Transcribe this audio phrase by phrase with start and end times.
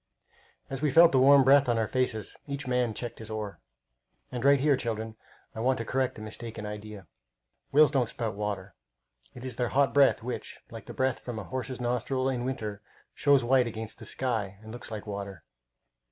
[0.67, 3.59] As we felt the warm breath on our faces, each man checked his oar.
[4.31, 5.15] And right here, children,
[5.53, 7.05] I want to correct a mistaken idea.
[7.71, 8.73] Whales don't spout water.
[9.35, 12.81] It is their hot breath which, like the breath from a horse's nostrils in winter,
[13.13, 15.43] shows white against the sky and looks like water.